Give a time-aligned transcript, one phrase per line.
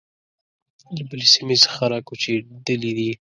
[0.95, 3.11] له بلې سیمې څخه را کوچېدلي دي.